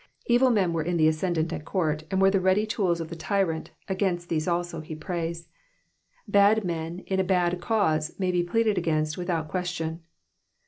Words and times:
Evil 0.25 0.49
men 0.49 0.73
were 0.73 0.81
in 0.81 0.97
the 0.97 1.07
ascendant 1.07 1.53
at 1.53 1.63
court, 1.63 2.05
and 2.09 2.19
were 2.19 2.31
the 2.31 2.39
ready 2.39 2.65
tools 2.65 2.99
of 2.99 3.09
the 3.09 3.15
tyrant, 3.15 3.69
against 3.87 4.29
these 4.29 4.47
also 4.47 4.81
he 4.81 4.95
prays. 4.95 5.47
Bad 6.27 6.63
men 6.65 7.03
in 7.05 7.19
a 7.19 7.23
bad 7.23 7.61
cause 7.61 8.11
may 8.19 8.31
be 8.31 8.41
pleaded 8.41 8.79
against 8.79 9.15
without 9.15 9.47
question. 9.47 10.01